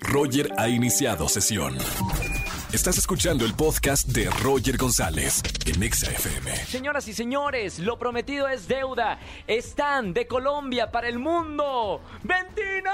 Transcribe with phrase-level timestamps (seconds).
[0.00, 1.76] Roger ha iniciado sesión.
[2.72, 6.54] Estás escuchando el podcast de Roger González en Exa FM.
[6.66, 9.18] Señoras y señores, lo prometido es deuda.
[9.46, 12.02] Están de Colombia para el mundo.
[12.22, 12.90] ¡Ventino!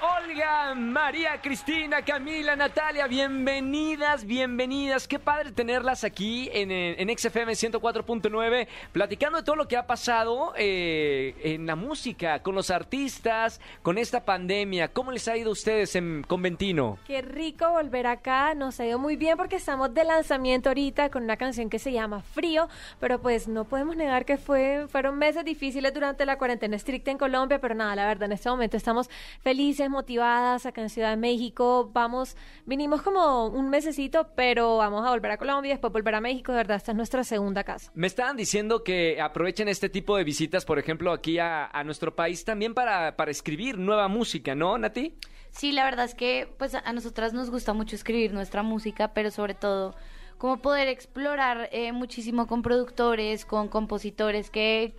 [0.00, 5.06] Olga, María, Cristina, Camila, Natalia, bienvenidas, bienvenidas.
[5.06, 10.54] Qué padre tenerlas aquí en, en XFM 104.9, platicando de todo lo que ha pasado
[10.56, 14.88] eh, en la música, con los artistas, con esta pandemia.
[14.88, 16.98] ¿Cómo les ha ido a ustedes en Conventino?
[17.06, 21.24] Qué rico volver acá, nos ha ido muy bien porque estamos de lanzamiento ahorita con
[21.24, 22.68] una canción que se llama Frío,
[23.00, 27.18] pero pues no podemos negar que fue, fueron meses difíciles durante la cuarentena estricta en
[27.18, 29.10] Colombia, pero nada, la verdad, en este momento estamos
[29.42, 31.90] felices felices, motivadas acá en Ciudad de México.
[31.92, 36.20] Vamos, vinimos como un mesecito, pero vamos a volver a Colombia y después volver a
[36.20, 36.52] México.
[36.52, 37.90] De verdad, esta es nuestra segunda casa.
[37.94, 42.14] Me estaban diciendo que aprovechen este tipo de visitas, por ejemplo, aquí a, a nuestro
[42.14, 45.14] país también para, para escribir nueva música, ¿no, Nati?
[45.50, 49.30] Sí, la verdad es que pues a nosotras nos gusta mucho escribir nuestra música, pero
[49.30, 49.94] sobre todo
[50.42, 54.92] como poder explorar eh, muchísimo con productores, con compositores que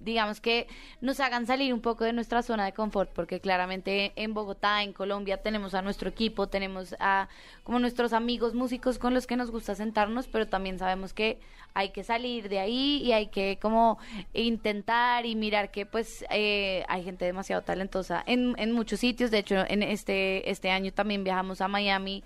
[0.00, 0.66] digamos que
[1.00, 4.92] nos hagan salir un poco de nuestra zona de confort, porque claramente en Bogotá, en
[4.92, 7.28] Colombia, tenemos a nuestro equipo, tenemos a
[7.62, 11.38] como nuestros amigos músicos con los que nos gusta sentarnos, pero también sabemos que
[11.72, 13.98] hay que salir de ahí y hay que como
[14.32, 19.38] intentar y mirar que pues eh, hay gente demasiado talentosa en, en muchos sitios, de
[19.38, 22.24] hecho en este, este año también viajamos a Miami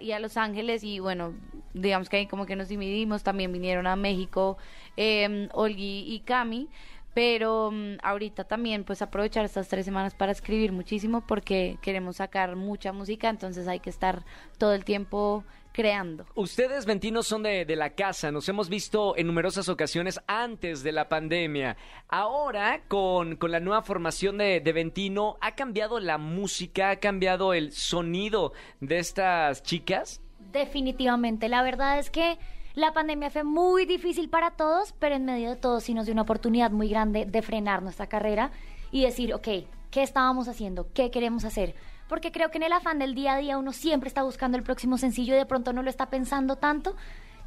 [0.00, 1.34] y a Los Ángeles y bueno,
[1.72, 4.56] digamos que ahí como que nos dividimos, también vinieron a México
[4.96, 6.68] eh, Olgi y Cami,
[7.14, 12.56] pero mm, ahorita también pues aprovechar estas tres semanas para escribir muchísimo porque queremos sacar
[12.56, 14.24] mucha música, entonces hay que estar
[14.58, 16.24] todo el tiempo creando.
[16.36, 20.92] Ustedes, Ventinos, son de, de, la casa, nos hemos visto en numerosas ocasiones antes de
[20.92, 21.76] la pandemia.
[22.08, 27.54] Ahora, con, con la nueva formación de, de, Ventino, ¿ha cambiado la música, ha cambiado
[27.54, 30.20] el sonido de estas chicas?
[30.52, 32.38] Definitivamente, la verdad es que
[32.74, 36.12] la pandemia fue muy difícil para todos, pero en medio de todo sí nos dio
[36.12, 38.50] una oportunidad muy grande de frenar nuestra carrera
[38.90, 39.48] y decir, ok,
[39.90, 40.92] ¿qué estábamos haciendo?
[40.92, 41.74] ¿Qué queremos hacer?
[42.08, 44.62] porque creo que en el afán del día a día uno siempre está buscando el
[44.62, 46.96] próximo sencillo y de pronto no lo está pensando tanto.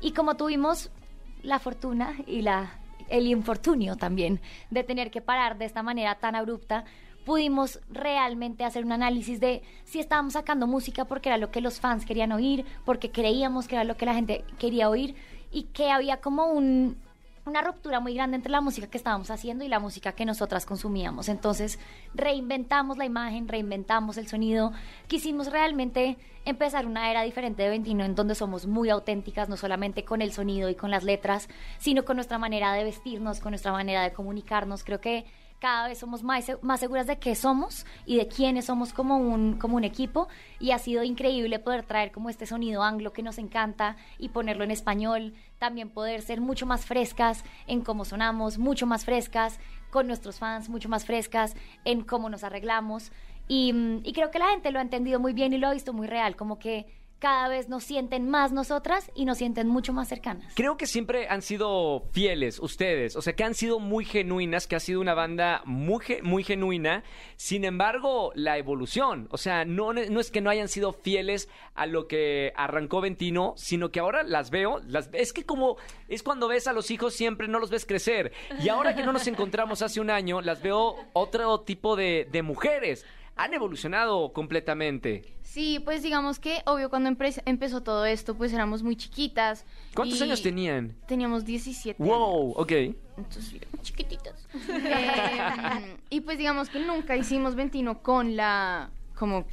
[0.01, 0.91] Y como tuvimos
[1.43, 6.35] la fortuna y la, el infortunio también de tener que parar de esta manera tan
[6.35, 6.85] abrupta,
[7.27, 11.81] pudimos realmente hacer un análisis de si estábamos sacando música porque era lo que los
[11.81, 15.13] fans querían oír, porque creíamos que era lo que la gente quería oír
[15.51, 16.95] y que había como un,
[17.45, 20.65] una ruptura muy grande entre la música que estábamos haciendo y la música que nosotras
[20.65, 21.27] consumíamos.
[21.27, 21.79] Entonces
[22.13, 24.71] reinventamos la imagen, reinventamos el sonido,
[25.07, 26.15] quisimos realmente
[26.45, 30.31] empezar una era diferente de 21 en donde somos muy auténticas, no solamente con el
[30.31, 34.13] sonido y con las letras, sino con nuestra manera de vestirnos, con nuestra manera de
[34.13, 34.85] comunicarnos.
[34.85, 35.25] Creo que
[35.59, 39.57] cada vez somos más, más seguras de qué somos y de quiénes somos como un,
[39.57, 40.27] como un equipo.
[40.59, 44.63] Y ha sido increíble poder traer como este sonido anglo que nos encanta y ponerlo
[44.63, 49.59] en español, también poder ser mucho más frescas en cómo sonamos, mucho más frescas
[49.89, 53.11] con nuestros fans, mucho más frescas en cómo nos arreglamos.
[53.47, 55.93] Y, y creo que la gente lo ha entendido muy bien y lo ha visto
[55.93, 56.85] muy real, como que
[57.19, 60.53] cada vez nos sienten más nosotras y nos sienten mucho más cercanas.
[60.55, 64.75] Creo que siempre han sido fieles ustedes, o sea, que han sido muy genuinas, que
[64.75, 67.03] ha sido una banda muy, muy genuina.
[67.35, 71.85] Sin embargo, la evolución, o sea, no, no es que no hayan sido fieles a
[71.85, 75.77] lo que arrancó Ventino, sino que ahora las veo, las, es que como
[76.07, 78.31] es cuando ves a los hijos siempre no los ves crecer.
[78.61, 82.41] Y ahora que no nos encontramos hace un año, las veo otro tipo de, de
[82.43, 83.05] mujeres
[83.37, 85.23] han evolucionado completamente.
[85.43, 87.09] Sí, pues digamos que, obvio, cuando
[87.45, 89.65] empezó todo esto, pues éramos muy chiquitas.
[89.95, 90.95] ¿Cuántos años tenían?
[91.07, 92.71] Teníamos 17 wow, ok.
[93.17, 94.47] Entonces, chiquititas.
[94.69, 99.45] eh, y pues digamos que nunca hicimos Ventino con la como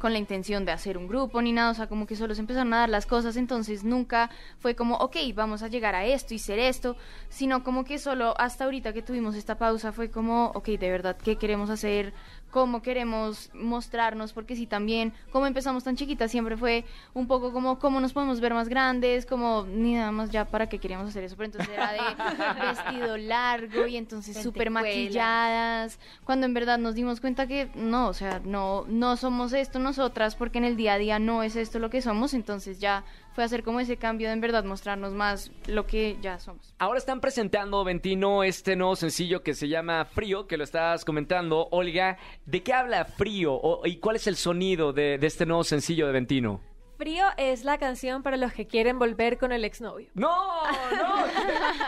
[0.00, 2.40] con la intención de hacer un grupo ni nada, o sea, como que solo se
[2.40, 6.34] empezaron a dar las cosas, entonces nunca fue como, ok, vamos a llegar a esto
[6.34, 6.96] y ser esto,
[7.28, 11.16] sino como que solo hasta ahorita que tuvimos esta pausa fue como, ok, de verdad,
[11.16, 12.14] ¿qué queremos hacer?
[12.50, 16.84] Cómo queremos mostrarnos, porque si también, como empezamos tan chiquitas, siempre fue
[17.14, 20.68] un poco como cómo nos podemos ver más grandes, como ni nada más ya para
[20.68, 21.98] qué queríamos hacer eso, pero entonces era de
[22.66, 28.14] vestido largo y entonces súper maquilladas, cuando en verdad nos dimos cuenta que no, o
[28.14, 31.78] sea, no, no somos esto nosotras, porque en el día a día no es esto
[31.78, 33.04] lo que somos, entonces ya
[33.38, 36.74] fue hacer como ese cambio de en verdad mostrarnos más lo que ya somos.
[36.80, 41.68] Ahora están presentando, Ventino, este nuevo sencillo que se llama Frío, que lo estás comentando.
[41.70, 46.08] Olga, ¿de qué habla Frío y cuál es el sonido de, de este nuevo sencillo
[46.08, 46.60] de Ventino?
[46.98, 50.10] Frío es la canción para los que quieren volver con el exnovio.
[50.14, 51.24] No, no.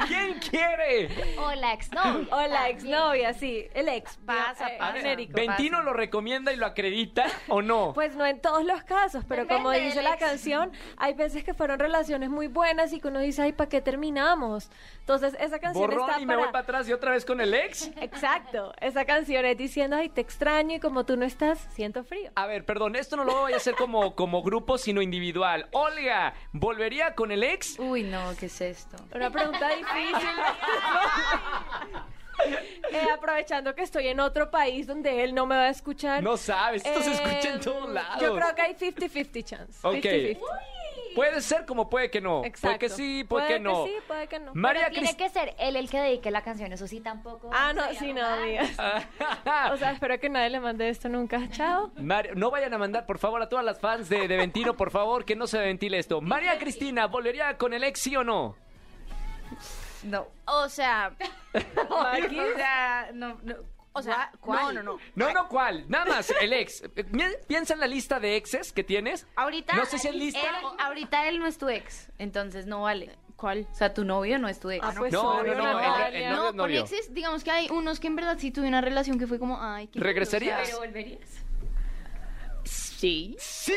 [0.06, 1.08] ¿Quién quiere?
[1.36, 2.28] O la exnovia.
[2.30, 4.18] O la exnovia, sí, el ex.
[4.24, 4.92] Pasa, eh, pasa.
[4.92, 5.32] genérico.
[5.34, 7.92] ¿Ventino lo recomienda y lo acredita o no?
[7.92, 10.20] Pues no en todos los casos, pero como dice del la ex.
[10.20, 13.80] canción, hay veces que fueron relaciones muy buenas y que uno dice, ay, ¿para qué
[13.80, 14.70] terminamos?
[15.00, 17.52] Entonces, esa canción Borrón está y me voy para atrás y otra vez con el
[17.52, 17.90] ex.
[18.00, 22.30] Exacto, esa canción es diciendo, ay, te extraño y como tú no estás, siento frío.
[22.36, 25.69] A ver, perdón, esto no lo voy a hacer como, como grupo, sino individual.
[25.73, 27.79] Olga, ¿volvería con el ex?
[27.79, 28.97] Uy, no, ¿qué es esto?
[29.14, 30.29] Una pregunta difícil.
[32.91, 36.23] Eh, aprovechando que estoy en otro país donde él no me va a escuchar.
[36.23, 38.23] No sabes, esto se escucha en todos lados.
[38.23, 39.79] Yo creo que hay 50-50 chance.
[39.87, 39.97] Ok.
[39.97, 40.38] 50-50.
[41.14, 42.44] Puede ser como puede que no.
[42.44, 42.78] Exacto.
[42.78, 43.84] Puede que sí, puede, que no.
[43.86, 44.52] sí, puede que no.
[44.54, 47.50] María Pero tiene que ser él el que dedique la canción, eso sí tampoco.
[47.52, 48.70] Ah, no, sí, no, amigas.
[49.72, 51.48] O sea, espero que nadie le mande esto nunca.
[51.50, 51.90] Chao.
[51.96, 54.90] Mar- no vayan a mandar, por favor, a todas las fans de, de Ventino, por
[54.90, 56.20] favor, que no se ventile esto.
[56.20, 58.56] María Cristina, ¿volvería con el ex, sí o no?
[60.04, 60.26] No.
[60.46, 61.12] O sea,
[61.90, 62.38] Maki.
[62.38, 63.54] o sea, no, no.
[63.92, 64.98] O sea, no, no, no.
[65.16, 65.84] No, no, ¿cuál?
[65.88, 66.82] Nada más, el ex.
[66.94, 67.04] Pi-
[67.48, 69.26] Piensa en la lista de exes que tienes.
[69.37, 70.40] Ahorita, No sé si es lista.
[70.40, 73.16] él- ahorita él no es tu ex, entonces no vale.
[73.37, 73.66] ¿Cuál?
[73.72, 74.84] O sea, tu novio no es tu ex.
[74.87, 76.82] Ah, pues No, obvio, no, no, el- el novio es No, con novio.
[76.82, 79.58] exes, digamos que hay unos que en verdad sí tuvieron una relación que fue como,
[79.60, 80.60] ay, qué ¿Regresarías?
[80.66, 81.28] Pero volverías.
[83.00, 83.37] Sí.
[83.38, 83.75] Sí.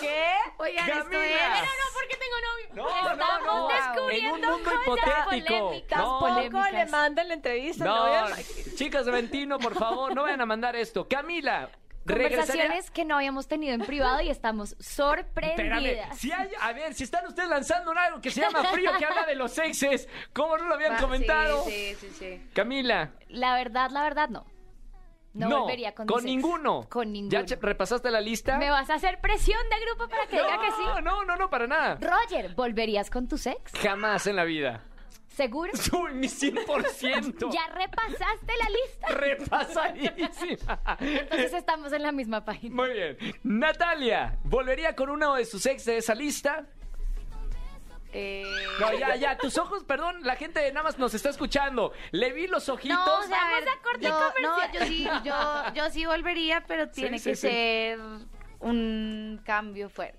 [0.00, 0.24] ¿Qué?
[0.58, 1.24] Oigan, esto Camila.
[1.24, 1.60] es...
[1.60, 2.66] Pero no, porque tengo novio.
[2.74, 3.70] No, no, no.
[3.70, 5.58] Estamos En un descubriendo mundo cosas hipotético.
[5.68, 7.84] polémicas, No, Tampoco le manden la entrevista.
[7.84, 8.36] no, No, no
[8.76, 11.06] chicas de Ventino, por favor, no vayan a mandar esto.
[11.08, 11.68] Camila.
[12.04, 16.18] Conversaciones que no habíamos tenido en privado y estamos Espérame, sorprendidas.
[16.18, 19.24] si hay, a ver, si están ustedes lanzando algo que se llama frío que habla
[19.24, 21.62] de los exes, ¿cómo no lo habían Va, comentado?
[21.64, 22.48] Sí, sí, sí, sí.
[22.54, 24.44] Camila, La verdad, la verdad, no.
[25.34, 26.24] No, volvería con, ex.
[26.24, 26.86] ninguno.
[26.88, 27.44] Con ninguno.
[27.44, 28.58] ¿Ya repasaste la lista?
[28.58, 30.82] ¿Me vas a hacer presión de grupo para que diga que sí?
[30.86, 31.98] No, no, no, no, para nada.
[32.00, 33.72] Roger, ¿volverías con tus ex?
[33.80, 34.84] Jamás en la vida.
[35.28, 35.72] ¿Seguro?
[36.02, 37.50] Uy, mi 100%.
[37.52, 39.08] ¿Ya repasaste la lista?
[39.08, 40.80] Repasadísima.
[41.00, 42.74] Entonces estamos en la misma página.
[42.74, 43.16] Muy bien.
[43.42, 46.66] Natalia, ¿volvería con uno de sus ex de esa lista?
[48.12, 48.44] Eh,
[48.78, 51.92] No, ya, ya, tus ojos, perdón, la gente nada más nos está escuchando.
[52.10, 52.98] Le vi los ojitos.
[52.98, 56.06] No, o sea, a Vamos ver, a corte yo, no, yo sí, yo, yo sí
[56.06, 57.48] volvería, pero tiene sí, que sí.
[57.48, 57.98] ser
[58.60, 60.18] un cambio fuerte.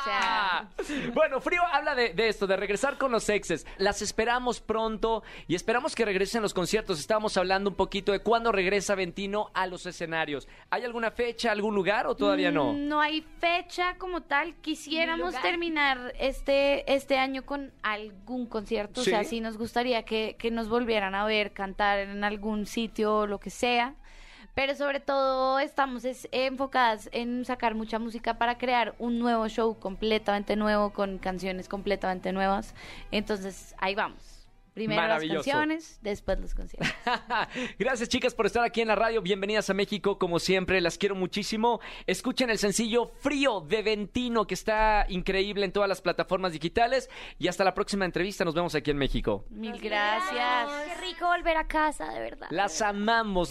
[0.00, 0.68] O sea,
[1.14, 3.66] bueno, Frío habla de, de esto, de regresar con los exes.
[3.78, 7.00] Las esperamos pronto y esperamos que regresen los conciertos.
[7.00, 10.48] Estábamos hablando un poquito de cuándo regresa Ventino a los escenarios.
[10.70, 12.72] ¿Hay alguna fecha, algún lugar o todavía no?
[12.72, 14.54] mm, no hay fecha como tal.
[14.56, 19.02] Quisiéramos terminar este, este año con algún concierto.
[19.02, 19.10] Sí.
[19.10, 23.18] O sea, sí nos gustaría que, que nos volvieran a ver, cantar en algún sitio
[23.18, 23.94] o lo que sea.
[24.56, 29.78] Pero sobre todo estamos es- enfocadas en sacar mucha música para crear un nuevo show
[29.78, 32.74] completamente nuevo, con canciones completamente nuevas.
[33.10, 34.32] Entonces, ahí vamos.
[34.72, 36.88] Primero las canciones, después los conciertos.
[37.78, 39.20] Gracias chicas por estar aquí en la radio.
[39.20, 40.80] Bienvenidas a México, como siempre.
[40.80, 41.80] Las quiero muchísimo.
[42.06, 47.10] Escuchen el sencillo Frío de Ventino, que está increíble en todas las plataformas digitales.
[47.38, 48.44] Y hasta la próxima entrevista.
[48.44, 49.44] Nos vemos aquí en México.
[49.50, 50.68] Mil gracias.
[50.86, 52.48] Qué rico volver a casa, de verdad.
[52.50, 53.50] Las amamos.